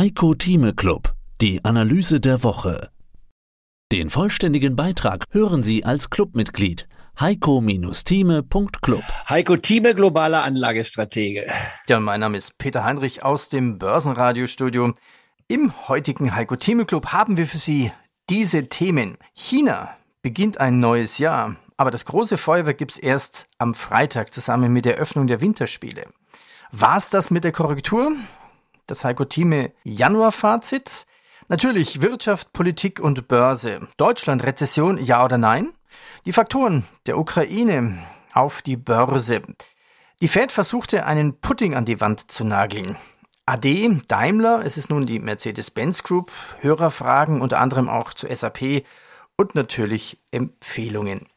Heiko 0.00 0.32
Thieme 0.32 0.72
Club, 0.72 1.12
die 1.42 1.62
Analyse 1.62 2.20
der 2.20 2.42
Woche. 2.42 2.88
Den 3.92 4.08
vollständigen 4.08 4.74
Beitrag 4.74 5.26
hören 5.30 5.62
Sie 5.62 5.84
als 5.84 6.08
Clubmitglied 6.08 6.88
heiko-thieme.club. 7.20 9.04
Heiko 9.28 9.58
Thieme, 9.58 9.94
globaler 9.94 10.42
Anlagestratege. 10.42 11.44
Ja, 11.86 12.00
mein 12.00 12.20
Name 12.20 12.38
ist 12.38 12.56
Peter 12.56 12.82
Heinrich 12.82 13.22
aus 13.22 13.50
dem 13.50 13.78
Börsenradiostudio. 13.78 14.94
Im 15.48 15.74
heutigen 15.86 16.34
Heiko 16.34 16.56
Thieme 16.56 16.86
Club 16.86 17.08
haben 17.08 17.36
wir 17.36 17.46
für 17.46 17.58
Sie 17.58 17.92
diese 18.30 18.70
Themen. 18.70 19.18
China 19.34 19.94
beginnt 20.22 20.56
ein 20.56 20.80
neues 20.80 21.18
Jahr, 21.18 21.56
aber 21.76 21.90
das 21.90 22.06
große 22.06 22.38
Feuerwerk 22.38 22.78
gibt's 22.78 22.96
erst 22.96 23.48
am 23.58 23.74
Freitag 23.74 24.32
zusammen 24.32 24.72
mit 24.72 24.86
der 24.86 24.96
Eröffnung 24.96 25.26
der 25.26 25.42
Winterspiele. 25.42 26.06
War's 26.72 27.10
das 27.10 27.30
mit 27.30 27.44
der 27.44 27.52
Korrektur? 27.52 28.12
Das 28.90 29.04
Heiko 29.04 29.24
Thieme 29.24 29.70
Januar-Fazit? 29.84 31.06
Natürlich 31.46 32.02
Wirtschaft, 32.02 32.52
Politik 32.52 32.98
und 32.98 33.28
Börse. 33.28 33.86
Deutschland, 33.96 34.42
Rezession, 34.42 34.98
ja 34.98 35.24
oder 35.24 35.38
nein? 35.38 35.70
Die 36.26 36.32
Faktoren 36.32 36.84
der 37.06 37.16
Ukraine 37.16 37.98
auf 38.32 38.62
die 38.62 38.76
Börse. 38.76 39.42
Die 40.20 40.26
Fed 40.26 40.50
versuchte 40.50 41.06
einen 41.06 41.38
Pudding 41.40 41.76
an 41.76 41.84
die 41.84 42.00
Wand 42.00 42.32
zu 42.32 42.42
nageln. 42.42 42.96
AD, 43.46 44.02
Daimler, 44.08 44.64
es 44.64 44.76
ist 44.76 44.90
nun 44.90 45.06
die 45.06 45.20
Mercedes-Benz 45.20 46.02
Group, 46.02 46.32
Hörerfragen 46.58 47.42
unter 47.42 47.60
anderem 47.60 47.88
auch 47.88 48.12
zu 48.12 48.26
SAP 48.26 48.82
und 49.36 49.54
natürlich 49.54 50.18
Empfehlungen. 50.32 51.28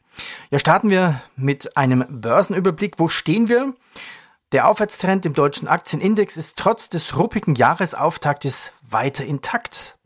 Ja, 0.50 0.58
starten 0.58 0.90
wir 0.90 1.22
mit 1.36 1.76
einem 1.76 2.04
Börsenüberblick. 2.08 2.98
Wo 2.98 3.06
stehen 3.06 3.48
wir? 3.48 3.74
Der 4.54 4.68
Aufwärtstrend 4.68 5.26
im 5.26 5.34
deutschen 5.34 5.66
Aktienindex 5.66 6.36
ist 6.36 6.56
trotz 6.56 6.88
des 6.88 7.18
ruppigen 7.18 7.56
Jahresauftaktes 7.56 8.70
weiter 8.88 9.24
intakt. 9.24 9.98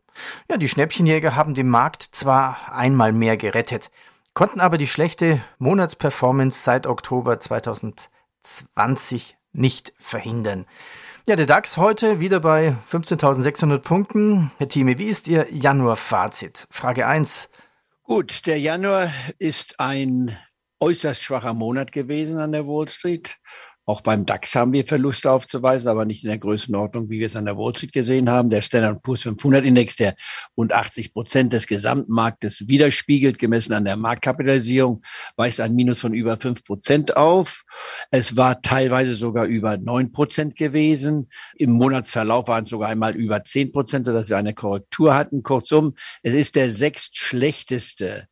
Ja, 0.49 0.57
die 0.57 0.71
Schnäppchenjäger 0.71 1.37
haben 1.37 1.53
den 1.53 1.69
Markt 1.69 2.03
zwar 2.13 2.73
einmal 2.73 3.13
mehr 3.13 3.37
gerettet, 3.37 3.91
konnten 4.33 4.61
aber 4.61 4.79
die 4.79 4.87
schlechte 4.87 5.43
Monatsperformance 5.59 6.63
seit 6.65 6.87
Oktober 6.87 7.39
2020 7.39 9.37
nicht 9.53 9.93
verhindern. 9.99 10.65
Ja, 11.27 11.37
der 11.37 11.45
DAX 11.45 11.77
heute 11.77 12.21
wieder 12.21 12.41
bei 12.41 12.75
15.600 12.91 13.81
Punkten. 13.81 14.51
Herr 14.57 14.69
Thieme, 14.69 14.99
wie 14.99 15.09
ist 15.09 15.29
Ihr 15.29 15.47
Januar-Fazit? 15.51 16.67
Frage 16.71 17.07
1. 17.07 17.51
Gut, 18.03 18.47
der 18.47 18.59
Januar 18.59 19.13
ist 19.39 19.79
ein 19.79 20.39
äußerst 20.81 21.23
schwacher 21.23 21.53
Monat 21.53 21.93
gewesen 21.93 22.39
an 22.39 22.53
der 22.53 22.67
Wall 22.67 22.89
Street. 22.89 23.37
Auch 23.89 24.03
beim 24.03 24.27
DAX 24.27 24.55
haben 24.55 24.75
wir 24.75 24.85
Verluste 24.85 25.31
aufzuweisen, 25.31 25.89
aber 25.89 26.05
nicht 26.05 26.23
in 26.23 26.29
der 26.29 26.37
Größenordnung, 26.37 27.09
wie 27.09 27.21
wir 27.21 27.25
es 27.25 27.37
an 27.37 27.47
der 27.47 27.57
Wall 27.57 27.75
Street 27.75 27.95
gesehen 27.95 28.29
haben. 28.29 28.51
Der 28.51 28.61
Standard 28.61 29.03
Poor's 29.03 29.23
500 29.23 29.65
Index, 29.65 29.97
der 29.97 30.15
rund 30.59 30.75
80 30.75 31.15
Prozent 31.15 31.55
des 31.55 31.67
Gesamtmarktes 31.67 32.69
widerspiegelt, 32.69 33.39
gemessen 33.39 33.73
an 33.73 33.87
der 33.87 33.97
Marktkapitalisierung, 33.97 35.01
weist 35.37 35.59
ein 35.63 35.75
Minus 35.75 36.01
von 36.01 36.13
über 36.13 36.37
fünf 36.37 36.67
Prozent 36.67 37.17
auf. 37.17 37.65
Es 38.11 38.37
war 38.37 38.61
teilweise 38.61 39.15
sogar 39.15 39.47
über 39.47 39.79
neun 39.79 40.13
Prozent 40.13 40.57
gewesen. 40.57 41.31
Im 41.57 41.71
Monatsverlauf 41.71 42.47
waren 42.49 42.65
es 42.65 42.71
sogar 42.71 42.91
einmal 42.91 43.17
über 43.17 43.43
zehn 43.43 43.73
Prozent, 43.73 44.05
sodass 44.05 44.29
wir 44.29 44.37
eine 44.37 44.53
Korrektur 44.53 45.15
hatten. 45.15 45.43
Kurzum, 45.43 45.95
es 46.23 46.35
ist 46.35 46.57
der 46.57 46.71
sechstschlechteste 46.71 48.29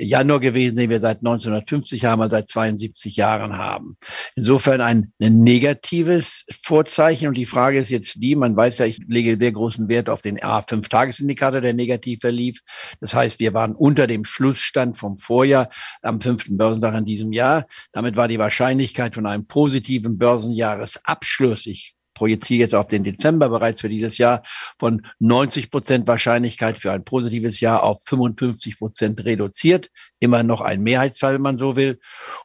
Januar 0.00 0.40
gewesen, 0.40 0.76
den 0.76 0.90
wir 0.90 1.00
seit 1.00 1.18
1950 1.18 2.04
haben, 2.04 2.22
also 2.22 2.36
seit 2.36 2.48
72 2.48 3.16
Jahren 3.16 3.58
haben. 3.58 3.96
Insofern 4.36 4.80
ein, 4.80 5.12
ein 5.20 5.42
negatives 5.42 6.44
Vorzeichen. 6.62 7.28
Und 7.28 7.36
die 7.36 7.46
Frage 7.46 7.78
ist 7.78 7.90
jetzt 7.90 8.22
die, 8.22 8.36
man 8.36 8.56
weiß 8.56 8.78
ja, 8.78 8.86
ich 8.86 8.98
lege 9.06 9.36
sehr 9.38 9.52
großen 9.52 9.88
Wert 9.88 10.08
auf 10.08 10.22
den 10.22 10.38
A5-Tagesindikator, 10.38 11.60
der 11.60 11.74
negativ 11.74 12.20
verlief. 12.20 12.60
Das 13.00 13.14
heißt, 13.14 13.40
wir 13.40 13.54
waren 13.54 13.74
unter 13.74 14.06
dem 14.06 14.24
Schlussstand 14.24 14.96
vom 14.96 15.16
Vorjahr 15.16 15.68
am 16.02 16.20
fünften 16.20 16.56
Börsentag 16.56 16.94
in 16.94 17.04
diesem 17.04 17.32
Jahr. 17.32 17.66
Damit 17.92 18.16
war 18.16 18.28
die 18.28 18.38
Wahrscheinlichkeit 18.38 19.14
von 19.14 19.26
einem 19.26 19.46
positiven 19.46 20.18
Börsenjahresabschluss, 20.18 21.66
ich 21.66 21.94
projiziere 22.14 22.60
jetzt 22.60 22.74
auf 22.74 22.86
den 22.86 23.02
Dezember 23.02 23.48
bereits 23.48 23.80
für 23.80 23.88
dieses 23.88 24.18
Jahr 24.18 24.42
von 24.78 25.02
90 25.18 25.70
Prozent 25.70 26.06
Wahrscheinlichkeit 26.06 26.78
für 26.78 26.92
ein 26.92 27.04
positives 27.04 27.60
Jahr 27.60 27.82
auf 27.82 28.02
55 28.04 28.78
Prozent 28.78 29.24
reduziert. 29.24 29.90
Immer 30.20 30.42
noch 30.42 30.60
ein 30.60 30.82
Mehrheitsfall, 30.82 31.34
wenn 31.34 31.42
man 31.42 31.58
so 31.58 31.76
will. 31.76 31.98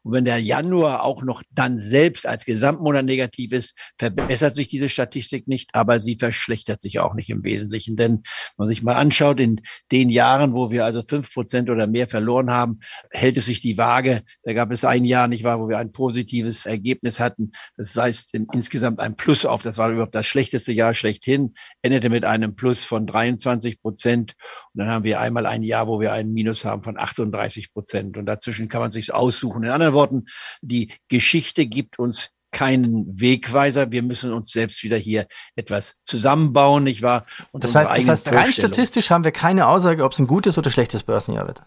Und 0.03 0.13
wenn 0.13 0.25
der 0.25 0.39
Januar 0.39 1.03
auch 1.03 1.23
noch 1.23 1.43
dann 1.51 1.79
selbst 1.79 2.25
als 2.25 2.45
Gesamtmonat 2.45 3.05
negativ 3.05 3.51
ist, 3.51 3.77
verbessert 3.97 4.55
sich 4.55 4.67
diese 4.67 4.89
Statistik 4.89 5.47
nicht, 5.47 5.71
aber 5.73 5.99
sie 5.99 6.17
verschlechtert 6.17 6.81
sich 6.81 6.99
auch 6.99 7.13
nicht 7.13 7.29
im 7.29 7.43
Wesentlichen. 7.43 7.95
Denn 7.95 8.13
wenn 8.13 8.23
man 8.57 8.67
sich 8.67 8.83
mal 8.83 8.95
anschaut, 8.95 9.39
in 9.39 9.61
den 9.91 10.09
Jahren, 10.09 10.53
wo 10.53 10.71
wir 10.71 10.85
also 10.85 11.03
fünf 11.03 11.33
Prozent 11.33 11.69
oder 11.69 11.87
mehr 11.87 12.07
verloren 12.07 12.51
haben, 12.51 12.79
hält 13.11 13.37
es 13.37 13.45
sich 13.45 13.61
die 13.61 13.77
Waage. 13.77 14.23
Da 14.43 14.53
gab 14.53 14.71
es 14.71 14.85
ein 14.85 15.05
Jahr, 15.05 15.27
nicht 15.27 15.43
wahr, 15.43 15.59
wo 15.59 15.69
wir 15.69 15.77
ein 15.77 15.91
positives 15.91 16.65
Ergebnis 16.65 17.19
hatten. 17.19 17.51
Das 17.75 17.95
heißt 17.95 18.33
insgesamt 18.33 18.99
ein 18.99 19.15
Plus 19.15 19.45
auf 19.45 19.56
das 19.61 19.77
war 19.77 19.89
überhaupt 19.89 20.15
das 20.15 20.25
schlechteste 20.25 20.71
Jahr 20.71 20.93
schlechthin, 20.93 21.53
endete 21.81 22.09
mit 22.09 22.25
einem 22.25 22.55
Plus 22.55 22.83
von 22.83 23.05
23 23.05 23.81
Prozent. 23.81 24.33
Und 24.73 24.79
dann 24.79 24.89
haben 24.89 25.03
wir 25.03 25.19
einmal 25.19 25.45
ein 25.45 25.63
Jahr, 25.63 25.87
wo 25.87 25.99
wir 25.99 26.13
einen 26.13 26.33
Minus 26.33 26.65
haben 26.65 26.83
von 26.83 26.97
38 26.97 27.73
Prozent. 27.73 28.17
Und 28.17 28.25
dazwischen 28.25 28.69
kann 28.69 28.81
man 28.81 28.91
sich 28.91 29.13
aussuchen. 29.13 29.63
In 29.63 29.71
anderen 29.71 29.93
Worten, 29.93 30.25
die 30.61 30.93
Geschichte 31.07 31.65
gibt 31.65 31.99
uns 31.99 32.29
keinen 32.51 33.19
Wegweiser. 33.19 33.91
Wir 33.91 34.03
müssen 34.03 34.33
uns 34.33 34.51
selbst 34.51 34.83
wieder 34.83 34.97
hier 34.97 35.27
etwas 35.55 35.95
zusammenbauen, 36.03 36.83
nicht 36.83 37.01
wahr? 37.01 37.25
Und 37.51 37.63
das 37.63 37.75
heißt, 37.75 37.89
das 37.89 38.07
heißt 38.07 38.31
rein 38.31 38.51
statistisch 38.51 39.11
haben 39.11 39.23
wir 39.23 39.31
keine 39.31 39.67
Aussage, 39.67 40.03
ob 40.03 40.13
es 40.13 40.19
ein 40.19 40.27
gutes 40.27 40.57
oder 40.57 40.71
schlechtes 40.71 41.03
Börsenjahr 41.03 41.47
wird. 41.47 41.61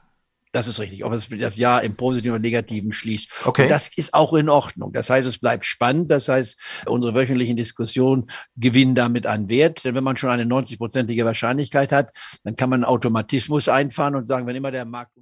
Das 0.53 0.67
ist 0.67 0.81
richtig. 0.81 1.05
Ob 1.05 1.13
es 1.13 1.29
das 1.29 1.57
Jahr 1.57 1.83
im 1.83 1.95
Positiven 1.95 2.33
oder 2.33 2.41
Negativen 2.41 2.93
schließt. 2.93 3.47
Okay. 3.47 3.63
Und 3.63 3.69
das 3.69 3.89
ist 3.97 4.15
auch 4.15 4.33
in 4.35 4.49
Ordnung. 4.49 4.93
Das 4.93 5.09
heißt, 5.09 5.27
es 5.29 5.39
bleibt 5.39 5.65
spannend. 5.65 6.11
Das 6.11 6.29
heißt, 6.29 6.59
unsere 6.87 7.15
wöchentlichen 7.15 7.57
Diskussionen 7.57 8.31
gewinnen 8.57 8.97
damit 8.97 9.27
an 9.27 9.49
Wert. 9.49 9.85
Denn 9.85 9.95
wenn 9.95 10.03
man 10.03 10.17
schon 10.17 10.31
eine 10.31 10.45
90-prozentige 10.45 11.25
Wahrscheinlichkeit 11.25 11.93
hat, 11.93 12.11
dann 12.43 12.57
kann 12.57 12.69
man 12.69 12.83
einen 12.83 12.93
Automatismus 12.93 13.69
einfahren 13.69 14.17
und 14.17 14.27
sagen, 14.27 14.47
wenn 14.47 14.57
immer 14.57 14.73
der 14.73 14.85
Markt 14.85 15.13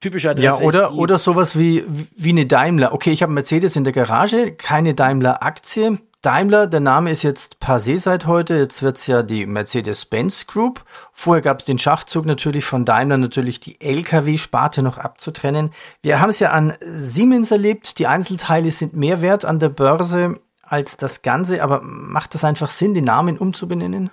typischer 0.00 0.30
Adresse 0.30 0.46
Ja, 0.46 0.58
oder, 0.60 0.94
oder 0.94 1.18
sowas 1.18 1.58
wie, 1.58 1.84
wie 2.14 2.30
eine 2.30 2.46
Daimler. 2.46 2.92
Okay, 2.92 3.10
ich 3.10 3.22
habe 3.22 3.32
Mercedes 3.32 3.74
in 3.74 3.84
der 3.84 3.92
Garage, 3.92 4.52
keine 4.52 4.94
Daimler-Aktie. 4.94 5.98
Daimler, 6.24 6.66
der 6.66 6.80
Name 6.80 7.10
ist 7.10 7.22
jetzt 7.22 7.58
passé 7.60 7.98
seit 7.98 8.24
heute. 8.24 8.56
Jetzt 8.56 8.82
wird's 8.82 9.06
ja 9.06 9.22
die 9.22 9.44
Mercedes-Benz 9.44 10.46
Group. 10.46 10.82
Vorher 11.12 11.42
gab's 11.42 11.66
den 11.66 11.78
Schachzug 11.78 12.24
natürlich 12.24 12.64
von 12.64 12.86
Daimler, 12.86 13.18
natürlich 13.18 13.60
die 13.60 13.78
Lkw-Sparte 13.78 14.82
noch 14.82 14.96
abzutrennen. 14.96 15.70
Wir 16.00 16.20
haben 16.22 16.30
es 16.30 16.38
ja 16.38 16.52
an 16.52 16.72
Siemens 16.80 17.50
erlebt. 17.50 17.98
Die 17.98 18.06
Einzelteile 18.06 18.70
sind 18.70 18.94
mehr 18.94 19.20
wert 19.20 19.44
an 19.44 19.58
der 19.58 19.68
Börse 19.68 20.40
als 20.62 20.96
das 20.96 21.20
Ganze. 21.20 21.62
Aber 21.62 21.82
macht 21.82 22.34
das 22.34 22.42
einfach 22.42 22.70
Sinn, 22.70 22.94
den 22.94 23.04
Namen 23.04 23.36
umzubenennen? 23.36 24.08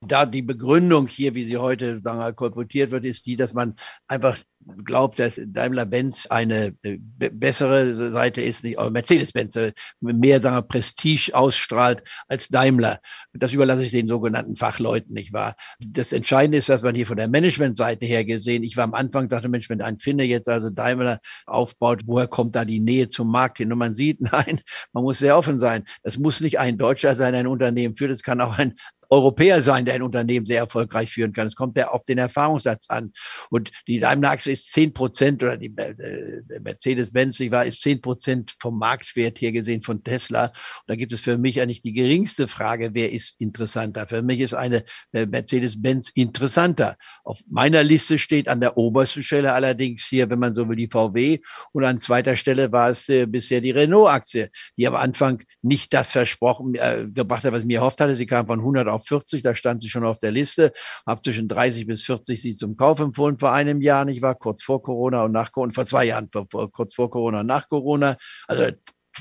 Da 0.00 0.26
die 0.26 0.42
Begründung 0.42 1.06
hier, 1.06 1.36
wie 1.36 1.44
sie 1.44 1.58
heute 1.58 1.98
sagen 2.00 2.18
wir, 2.18 2.32
kolportiert 2.32 2.90
wird, 2.90 3.04
ist 3.04 3.26
die, 3.26 3.36
dass 3.36 3.54
man 3.54 3.76
einfach 4.08 4.38
glaubt, 4.84 5.18
dass 5.18 5.40
Daimler-Benz 5.44 6.26
eine 6.26 6.74
äh, 6.82 6.98
bessere 7.18 7.94
Seite 8.12 8.40
ist, 8.40 8.64
nicht, 8.64 8.78
Mercedes-Benz 8.78 9.56
äh, 9.56 9.72
mehr 10.00 10.40
sagen 10.40 10.56
wir, 10.56 10.62
Prestige 10.62 11.32
ausstrahlt 11.34 12.02
als 12.28 12.48
Daimler. 12.48 13.00
Das 13.32 13.52
überlasse 13.52 13.84
ich 13.84 13.92
den 13.92 14.08
sogenannten 14.08 14.56
Fachleuten, 14.56 15.12
nicht 15.12 15.32
wahr? 15.32 15.56
Das 15.80 16.12
Entscheidende 16.12 16.58
ist, 16.58 16.68
dass 16.68 16.82
man 16.82 16.94
hier 16.94 17.06
von 17.06 17.16
der 17.16 17.28
Managementseite 17.28 18.06
her 18.06 18.24
gesehen, 18.24 18.62
ich 18.62 18.76
war 18.76 18.84
am 18.84 18.94
Anfang, 18.94 19.28
dachte, 19.28 19.48
Mensch, 19.48 19.68
wenn 19.70 19.82
ein 19.82 19.98
Finne 19.98 20.24
jetzt 20.24 20.48
also 20.48 20.70
Daimler 20.70 21.20
aufbaut, 21.46 22.02
woher 22.06 22.26
kommt 22.26 22.56
da 22.56 22.64
die 22.64 22.80
Nähe 22.80 23.08
zum 23.08 23.30
Markt 23.30 23.58
hin? 23.58 23.72
Und 23.72 23.78
man 23.78 23.94
sieht, 23.94 24.20
nein, 24.32 24.60
man 24.92 25.04
muss 25.04 25.18
sehr 25.18 25.36
offen 25.36 25.58
sein. 25.58 25.84
Das 26.02 26.18
muss 26.18 26.40
nicht 26.40 26.58
ein 26.58 26.78
Deutscher 26.78 27.14
sein, 27.14 27.34
ein 27.34 27.46
Unternehmen 27.46 27.96
führt, 27.96 28.10
es 28.10 28.22
kann 28.22 28.40
auch 28.40 28.58
ein 28.58 28.74
Europäer 29.10 29.62
sein, 29.62 29.84
der 29.84 29.94
ein 29.94 30.02
Unternehmen 30.02 30.46
sehr 30.46 30.58
erfolgreich 30.58 31.10
führen 31.10 31.32
kann. 31.32 31.46
Es 31.46 31.56
kommt 31.56 31.76
ja 31.76 31.88
auf 31.88 32.04
den 32.04 32.18
Erfahrungssatz 32.18 32.86
an. 32.88 33.12
Und 33.50 33.70
die 33.86 34.00
Daimler-Achse 34.00 34.50
ist 34.50 34.72
zehn 34.72 34.92
Prozent 34.92 35.42
oder 35.42 35.56
die 35.56 35.72
äh, 35.76 36.42
Mercedes-Benz, 36.60 37.40
ich 37.40 37.50
war, 37.50 37.64
ist 37.64 37.82
zehn 37.82 38.00
Prozent 38.00 38.54
vom 38.60 38.78
Marktwert 38.78 39.38
hier 39.38 39.52
gesehen 39.52 39.82
von 39.82 40.02
Tesla. 40.04 40.46
Und 40.46 40.52
da 40.86 40.96
gibt 40.96 41.12
es 41.12 41.20
für 41.20 41.38
mich 41.38 41.60
eigentlich 41.60 41.82
die 41.82 41.92
geringste 41.92 42.48
Frage, 42.48 42.90
wer 42.94 43.12
ist 43.12 43.34
interessanter? 43.38 44.06
Für 44.06 44.22
mich 44.22 44.40
ist 44.40 44.54
eine 44.54 44.84
äh, 45.12 45.26
Mercedes-Benz 45.26 46.10
interessanter. 46.14 46.96
Auf 47.24 47.40
meiner 47.48 47.82
Liste 47.82 48.18
steht 48.18 48.48
an 48.48 48.60
der 48.60 48.76
obersten 48.76 49.22
Stelle 49.22 49.52
allerdings 49.52 50.04
hier, 50.04 50.30
wenn 50.30 50.38
man 50.38 50.54
so 50.54 50.68
will, 50.68 50.76
die 50.76 50.88
VW. 50.88 51.40
Und 51.72 51.84
an 51.84 52.00
zweiter 52.00 52.36
Stelle 52.36 52.72
war 52.72 52.90
es 52.90 53.08
äh, 53.08 53.26
bisher 53.26 53.60
die 53.60 53.70
Renault-Aktie, 53.70 54.50
die 54.76 54.86
am 54.86 54.94
Anfang 54.94 55.42
nicht 55.62 55.92
das 55.92 56.12
versprochen 56.12 56.74
äh, 56.74 57.06
gebracht 57.12 57.44
hat, 57.44 57.52
was 57.52 57.62
ich 57.62 57.68
mir 57.68 57.78
erhofft 57.78 58.00
hatte. 58.00 58.14
Sie 58.14 58.26
kam 58.26 58.46
von 58.46 58.60
100 58.60 58.88
auf 58.88 59.03
40, 59.04 59.42
da 59.42 59.54
stand 59.54 59.82
sie 59.82 59.88
schon 59.88 60.04
auf 60.04 60.18
der 60.18 60.30
Liste, 60.30 60.72
habe 61.06 61.22
zwischen 61.22 61.48
30 61.48 61.86
bis 61.86 62.02
40 62.02 62.40
sie 62.40 62.56
zum 62.56 62.76
Kauf 62.76 63.00
empfohlen 63.00 63.38
vor 63.38 63.52
einem 63.52 63.80
Jahr, 63.80 64.04
nicht 64.04 64.22
wahr? 64.22 64.34
Kurz 64.34 64.62
vor 64.62 64.82
Corona 64.82 65.24
und 65.24 65.32
nach 65.32 65.52
Corona, 65.52 65.72
vor 65.72 65.86
zwei 65.86 66.04
Jahren, 66.04 66.28
vor, 66.30 66.46
kurz 66.70 66.94
vor 66.94 67.10
Corona 67.10 67.40
und 67.40 67.46
nach 67.46 67.68
Corona. 67.68 68.16
Also 68.46 68.70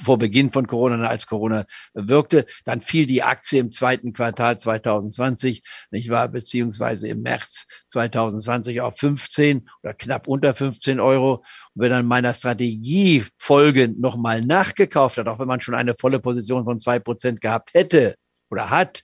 vor 0.02 0.18
Beginn 0.18 0.52
von 0.52 0.68
Corona, 0.68 1.08
als 1.08 1.28
Corona 1.28 1.66
wirkte. 1.94 2.46
Dann 2.66 2.82
fiel 2.82 3.06
die 3.06 3.24
Aktie 3.24 3.60
im 3.60 3.72
zweiten 3.72 4.14
Quartal 4.14 4.58
2020, 4.58 5.64
nicht 5.92 6.10
wahr, 6.10 6.30
beziehungsweise 6.30 7.08
im 7.08 7.22
März 7.22 7.66
2020 7.90 8.82
auf 8.82 8.98
15 8.98 9.70
oder 9.84 9.94
knapp 9.94 10.28
unter 10.28 10.54
15 10.54 11.00
Euro. 11.00 11.36
Und 11.36 11.44
wenn 11.82 11.92
dann 11.92 12.06
meiner 12.06 12.34
Strategie 12.34 13.24
folgend 13.36 14.00
nochmal 14.00 14.42
nachgekauft 14.42 15.18
hat, 15.18 15.28
auch 15.28 15.40
wenn 15.40 15.48
man 15.48 15.62
schon 15.62 15.76
eine 15.76 15.96
volle 16.00 16.20
Position 16.20 16.64
von 16.64 16.80
zwei 16.80 17.00
Prozent 17.00 17.42
gehabt 17.42 17.74
hätte 17.74 18.16
oder 18.50 18.70
hat, 18.70 19.04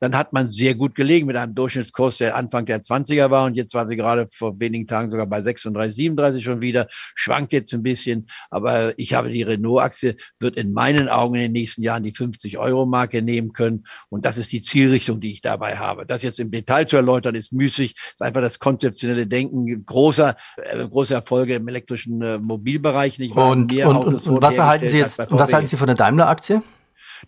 dann 0.00 0.16
hat 0.16 0.32
man 0.32 0.46
sehr 0.46 0.74
gut 0.74 0.94
gelegen 0.94 1.26
mit 1.26 1.36
einem 1.36 1.54
Durchschnittskurs, 1.54 2.18
der 2.18 2.36
Anfang 2.36 2.64
der 2.64 2.82
20er 2.82 3.30
war 3.30 3.46
und 3.46 3.54
jetzt 3.54 3.74
war 3.74 3.86
sie 3.86 3.96
gerade 3.96 4.26
vor 4.32 4.58
wenigen 4.58 4.86
Tagen 4.86 5.08
sogar 5.08 5.26
bei 5.26 5.42
36, 5.42 5.94
37 5.94 6.42
schon 6.42 6.62
wieder, 6.62 6.88
schwankt 7.14 7.52
jetzt 7.52 7.72
ein 7.74 7.82
bisschen, 7.82 8.26
aber 8.50 8.98
ich 8.98 9.14
habe 9.14 9.30
die 9.30 9.42
Renault-Aktie, 9.42 10.16
wird 10.40 10.56
in 10.56 10.72
meinen 10.72 11.08
Augen 11.08 11.34
in 11.34 11.42
den 11.42 11.52
nächsten 11.52 11.82
Jahren 11.82 12.02
die 12.02 12.12
50-Euro-Marke 12.12 13.22
nehmen 13.22 13.52
können 13.52 13.84
und 14.08 14.24
das 14.24 14.38
ist 14.38 14.52
die 14.52 14.62
Zielrichtung, 14.62 15.20
die 15.20 15.32
ich 15.32 15.42
dabei 15.42 15.76
habe. 15.76 16.06
Das 16.06 16.22
jetzt 16.22 16.40
im 16.40 16.50
Detail 16.50 16.86
zu 16.86 16.96
erläutern, 16.96 17.34
ist 17.34 17.52
müßig, 17.52 17.94
ist 17.96 18.22
einfach 18.22 18.40
das 18.40 18.58
konzeptionelle 18.58 19.26
Denken 19.26 19.84
großer, 19.84 20.34
äh, 20.56 20.88
große 20.88 21.14
Erfolge 21.14 21.54
im 21.56 21.68
elektrischen 21.68 22.22
äh, 22.22 22.38
Mobilbereich. 22.38 23.18
Nicht 23.18 23.36
und, 23.36 23.72
und, 23.72 23.96
und, 23.96 24.26
und 24.26 24.42
was 24.42 24.56
erhalten 24.56 24.88
Sie 24.88 24.98
jetzt, 24.98 25.18
was 25.30 25.52
halten 25.52 25.66
Sie 25.66 25.76
von 25.76 25.86
der 25.86 25.96
Daimler-Aktie? 25.96 26.62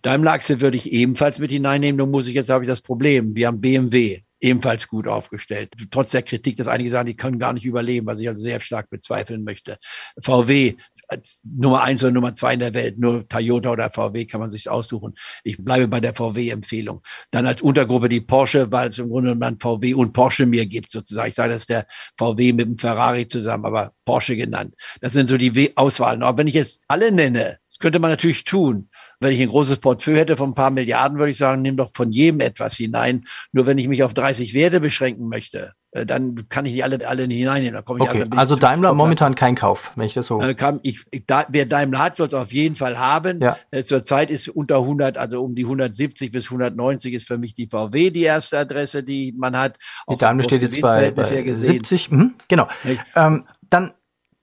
Daimler-Achse 0.01 0.61
würde 0.61 0.77
ich 0.77 0.91
ebenfalls 0.91 1.39
mit 1.39 1.51
hineinnehmen. 1.51 1.97
Nun 1.97 2.11
muss 2.11 2.27
ich 2.27 2.33
jetzt, 2.33 2.49
habe 2.49 2.63
ich 2.63 2.69
das 2.69 2.81
Problem. 2.81 3.35
Wir 3.35 3.47
haben 3.47 3.61
BMW 3.61 4.21
ebenfalls 4.43 4.89
gut 4.89 5.07
aufgestellt. 5.07 5.73
Trotz 5.89 6.11
der 6.11 6.21
Kritik, 6.21 6.57
dass 6.57 6.67
einige 6.67 6.89
sagen, 6.89 7.07
die 7.07 7.15
können 7.15 7.39
gar 7.39 7.53
nicht 7.53 7.65
überleben, 7.65 8.05
was 8.05 8.19
ich 8.19 8.27
also 8.27 8.41
sehr 8.41 8.59
stark 8.59 8.89
bezweifeln 8.89 9.43
möchte. 9.43 9.77
VW 10.21 10.75
als 11.07 11.39
Nummer 11.43 11.81
eins 11.81 12.03
oder 12.03 12.11
Nummer 12.11 12.33
zwei 12.33 12.53
in 12.53 12.59
der 12.59 12.73
Welt, 12.73 12.99
nur 12.99 13.27
Toyota 13.27 13.71
oder 13.71 13.89
VW 13.89 14.25
kann 14.25 14.41
man 14.41 14.49
sich 14.49 14.69
aussuchen. 14.69 15.15
Ich 15.45 15.63
bleibe 15.63 15.87
bei 15.87 16.01
der 16.01 16.13
VW-Empfehlung. 16.13 17.01
Dann 17.31 17.47
als 17.47 17.61
Untergruppe 17.61 18.09
die 18.09 18.19
Porsche, 18.19 18.69
weil 18.71 18.89
es 18.89 18.99
im 18.99 19.09
Grunde 19.09 19.33
genommen 19.33 19.59
VW 19.59 19.93
und 19.93 20.11
Porsche 20.11 20.45
mir 20.45 20.65
gibt, 20.65 20.91
sozusagen. 20.91 21.29
Ich 21.29 21.35
sage, 21.35 21.53
das 21.53 21.59
ist 21.59 21.69
der 21.69 21.85
VW 22.17 22.51
mit 22.51 22.67
dem 22.67 22.77
Ferrari 22.77 23.27
zusammen, 23.27 23.65
aber 23.65 23.93
Porsche 24.03 24.35
genannt. 24.35 24.75
Das 24.99 25.13
sind 25.13 25.29
so 25.29 25.37
die 25.37 25.77
Auswahlen. 25.77 26.21
Aber 26.21 26.37
wenn 26.37 26.47
ich 26.47 26.55
jetzt 26.55 26.81
alle 26.89 27.13
nenne, 27.13 27.59
das 27.69 27.79
könnte 27.79 27.99
man 27.99 28.11
natürlich 28.11 28.43
tun. 28.43 28.89
Wenn 29.23 29.33
ich 29.33 29.41
ein 29.41 29.49
großes 29.49 29.77
Portfolio 29.77 30.19
hätte 30.19 30.37
von 30.37 30.51
ein 30.51 30.55
paar 30.55 30.69
Milliarden, 30.69 31.17
würde 31.17 31.31
ich 31.31 31.37
sagen, 31.37 31.61
nimm 31.61 31.77
doch 31.77 31.91
von 31.93 32.11
jedem 32.11 32.39
etwas 32.39 32.75
hinein. 32.75 33.25
Nur 33.51 33.65
wenn 33.65 33.77
ich 33.77 33.87
mich 33.87 34.03
auf 34.03 34.13
30 34.13 34.53
Werte 34.53 34.79
beschränken 34.79 35.27
möchte, 35.29 35.73
äh, 35.91 36.05
dann 36.05 36.47
kann 36.49 36.65
ich 36.65 36.73
nicht 36.73 36.83
alle, 36.83 37.07
alle 37.07 37.23
hineinnehmen. 37.23 37.73
Dann 37.73 37.85
komme 37.85 38.03
ich 38.03 38.09
okay, 38.09 38.25
also 38.35 38.55
Daimler 38.55 38.93
momentan 38.93 39.35
kein 39.35 39.55
Kauf, 39.55 39.91
wenn 39.95 40.05
ich 40.05 40.13
das 40.13 40.27
so. 40.27 40.41
Äh, 40.41 40.53
kann, 40.53 40.79
ich, 40.83 41.05
da, 41.27 41.45
wer 41.49 41.65
Daimler 41.65 41.99
hat, 41.99 42.17
soll 42.17 42.27
es 42.27 42.33
auf 42.33 42.51
jeden 42.51 42.75
Fall 42.75 42.97
haben. 42.97 43.41
Ja. 43.41 43.57
Äh, 43.71 43.83
zurzeit 43.83 44.29
ist 44.29 44.49
unter 44.49 44.77
100, 44.77 45.17
also 45.17 45.43
um 45.43 45.55
die 45.55 45.63
170 45.63 46.31
bis 46.31 46.45
190 46.45 47.13
ist 47.13 47.27
für 47.27 47.37
mich 47.37 47.55
die 47.55 47.67
VW 47.67 48.11
die 48.11 48.23
erste 48.23 48.59
Adresse, 48.59 49.03
die 49.03 49.33
man 49.37 49.57
hat. 49.57 49.77
Die 50.09 50.17
Daimler 50.17 50.43
steht 50.43 50.63
jetzt 50.63 50.81
bei, 50.81 51.11
bei 51.11 51.23
70. 51.23 52.11
Mhm, 52.11 52.33
genau. 52.47 52.67
Ähm, 53.15 53.45
dann 53.69 53.91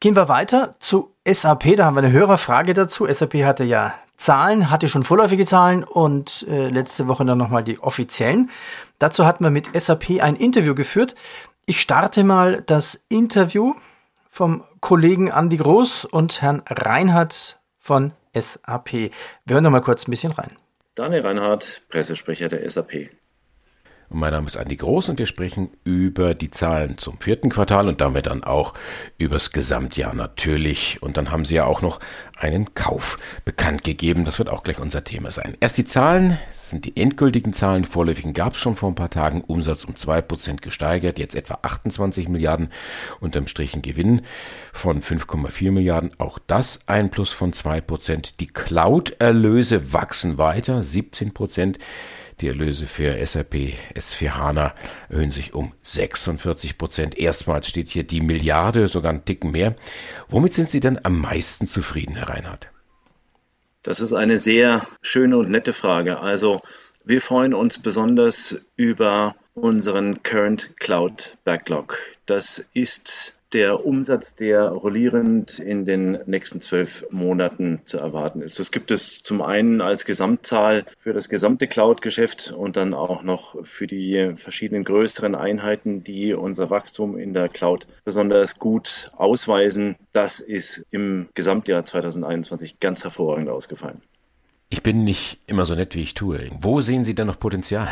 Gehen 0.02 0.16
wir 0.16 0.30
weiter 0.30 0.76
zu 0.78 1.14
SAP. 1.28 1.76
Da 1.76 1.84
haben 1.84 1.94
wir 1.94 2.02
eine 2.02 2.10
Hörerfrage 2.10 2.72
dazu. 2.72 3.06
SAP 3.06 3.44
hatte 3.44 3.64
ja 3.64 3.92
Zahlen, 4.20 4.70
hatte 4.70 4.88
schon 4.88 5.02
vorläufige 5.02 5.46
Zahlen 5.46 5.82
und 5.82 6.46
äh, 6.48 6.68
letzte 6.68 7.08
Woche 7.08 7.24
dann 7.24 7.38
nochmal 7.38 7.64
die 7.64 7.78
offiziellen. 7.78 8.50
Dazu 8.98 9.24
hatten 9.24 9.42
wir 9.42 9.50
mit 9.50 9.68
SAP 9.74 10.20
ein 10.20 10.36
Interview 10.36 10.74
geführt. 10.74 11.14
Ich 11.64 11.80
starte 11.80 12.22
mal 12.22 12.62
das 12.66 13.00
Interview 13.08 13.74
vom 14.30 14.62
Kollegen 14.80 15.28
Andy 15.28 15.56
Groß 15.56 16.04
und 16.04 16.42
Herrn 16.42 16.62
Reinhardt 16.68 17.58
von 17.78 18.12
SAP. 18.34 18.92
Wir 18.92 19.10
hören 19.54 19.64
noch 19.64 19.70
mal 19.70 19.80
kurz 19.80 20.06
ein 20.06 20.10
bisschen 20.10 20.32
rein. 20.32 20.50
Daniel 20.96 21.22
Reinhardt, 21.22 21.82
Pressesprecher 21.88 22.48
der 22.48 22.68
SAP. 22.68 23.08
Mein 24.12 24.32
Name 24.32 24.48
ist 24.48 24.56
Andi 24.56 24.74
Groß 24.74 25.08
und 25.08 25.20
wir 25.20 25.26
sprechen 25.26 25.70
über 25.84 26.34
die 26.34 26.50
Zahlen 26.50 26.98
zum 26.98 27.20
vierten 27.20 27.48
Quartal 27.48 27.86
und 27.86 28.00
damit 28.00 28.26
dann 28.26 28.42
auch 28.42 28.74
übers 29.18 29.52
Gesamtjahr 29.52 30.14
natürlich. 30.14 31.00
Und 31.00 31.16
dann 31.16 31.30
haben 31.30 31.44
Sie 31.44 31.54
ja 31.54 31.64
auch 31.64 31.80
noch 31.80 32.00
einen 32.40 32.74
Kauf 32.74 33.18
bekannt 33.44 33.84
gegeben. 33.84 34.24
Das 34.24 34.38
wird 34.38 34.48
auch 34.48 34.64
gleich 34.64 34.78
unser 34.78 35.04
Thema 35.04 35.30
sein. 35.30 35.56
Erst 35.60 35.78
die 35.78 35.84
Zahlen 35.84 36.38
sind 36.52 36.84
die 36.84 36.96
endgültigen 36.96 37.52
Zahlen. 37.52 37.84
Vorläufigen 37.84 38.32
gab 38.32 38.54
es 38.54 38.60
schon 38.60 38.76
vor 38.76 38.90
ein 38.90 38.94
paar 38.94 39.10
Tagen. 39.10 39.42
Umsatz 39.42 39.84
um 39.84 39.96
zwei 39.96 40.22
Prozent 40.22 40.62
gesteigert, 40.62 41.18
jetzt 41.18 41.34
etwa 41.34 41.58
28 41.62 42.28
Milliarden. 42.28 42.70
Unterm 43.20 43.46
Strich 43.46 43.74
ein 43.74 43.82
Gewinn 43.82 44.22
von 44.72 45.02
5,4 45.02 45.70
Milliarden. 45.70 46.12
Auch 46.18 46.38
das 46.46 46.80
ein 46.86 47.10
Plus 47.10 47.32
von 47.32 47.52
zwei 47.52 47.80
Prozent. 47.80 48.40
Die 48.40 48.46
Cloud-Erlöse 48.46 49.92
wachsen 49.92 50.38
weiter, 50.38 50.82
17 50.82 51.32
Prozent. 51.34 51.78
Die 52.40 52.48
Erlöse 52.48 52.86
für 52.86 53.24
SAP 53.26 53.74
S4 53.94 54.30
HANA 54.30 54.74
erhöhen 55.10 55.30
sich 55.30 55.52
um 55.52 55.72
46 55.82 56.78
Prozent. 56.78 57.18
Erstmals 57.18 57.68
steht 57.68 57.88
hier 57.88 58.04
die 58.04 58.22
Milliarde, 58.22 58.88
sogar 58.88 59.12
ein 59.12 59.26
Ticken 59.26 59.50
mehr. 59.50 59.76
Womit 60.30 60.54
sind 60.54 60.70
Sie 60.70 60.80
denn 60.80 61.04
am 61.04 61.20
meisten 61.20 61.66
zufrieden, 61.66 62.16
Herr 62.16 62.29
Reinhardt? 62.30 62.68
Das 63.82 64.00
ist 64.00 64.12
eine 64.12 64.38
sehr 64.38 64.86
schöne 65.02 65.38
und 65.38 65.50
nette 65.50 65.72
Frage. 65.72 66.20
Also 66.20 66.60
wir 67.04 67.20
freuen 67.20 67.54
uns 67.54 67.78
besonders 67.78 68.56
über 68.76 69.34
unseren 69.54 70.22
Current 70.22 70.76
Cloud 70.78 71.36
Backlog. 71.44 71.98
Das 72.26 72.64
ist 72.74 73.34
der 73.52 73.84
Umsatz, 73.84 74.34
der 74.34 74.68
rollierend 74.68 75.58
in 75.58 75.84
den 75.84 76.18
nächsten 76.26 76.60
zwölf 76.60 77.06
Monaten 77.10 77.80
zu 77.84 77.98
erwarten 77.98 78.42
ist. 78.42 78.58
Das 78.58 78.70
gibt 78.70 78.90
es 78.90 79.22
zum 79.22 79.42
einen 79.42 79.80
als 79.80 80.04
Gesamtzahl 80.04 80.84
für 80.98 81.12
das 81.12 81.28
gesamte 81.28 81.66
Cloud-Geschäft 81.66 82.52
und 82.52 82.76
dann 82.76 82.94
auch 82.94 83.22
noch 83.22 83.56
für 83.64 83.86
die 83.86 84.32
verschiedenen 84.36 84.84
größeren 84.84 85.34
Einheiten, 85.34 86.04
die 86.04 86.34
unser 86.34 86.70
Wachstum 86.70 87.18
in 87.18 87.34
der 87.34 87.48
Cloud 87.48 87.86
besonders 88.04 88.58
gut 88.58 89.10
ausweisen. 89.16 89.96
Das 90.12 90.40
ist 90.40 90.86
im 90.90 91.28
Gesamtjahr 91.34 91.84
2021 91.84 92.80
ganz 92.80 93.04
hervorragend 93.04 93.48
ausgefallen. 93.48 94.02
Ich 94.68 94.84
bin 94.84 95.02
nicht 95.02 95.40
immer 95.46 95.66
so 95.66 95.74
nett, 95.74 95.96
wie 95.96 96.02
ich 96.02 96.14
tue. 96.14 96.48
Wo 96.60 96.80
sehen 96.80 97.02
Sie 97.02 97.16
denn 97.16 97.26
noch 97.26 97.40
Potenzial? 97.40 97.88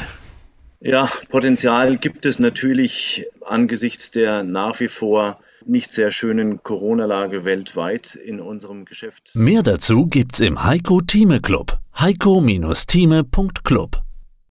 Ja, 0.80 1.10
Potenzial 1.28 1.96
gibt 1.96 2.24
es 2.24 2.38
natürlich 2.38 3.26
angesichts 3.50 4.10
der 4.10 4.42
nach 4.42 4.80
wie 4.80 4.88
vor 4.88 5.38
nicht 5.66 5.92
sehr 5.92 6.12
schönen 6.12 6.62
Corona-Lage 6.62 7.44
weltweit 7.44 8.14
in 8.14 8.40
unserem 8.40 8.84
Geschäft. 8.84 9.30
Mehr 9.34 9.62
dazu 9.62 10.06
gibt's 10.06 10.40
im 10.40 10.64
Heiko 10.64 11.00
Thieme 11.00 11.40
Club. 11.40 11.78
heiko-thieme.club 11.98 14.02